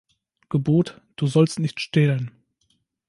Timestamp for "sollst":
1.27-1.59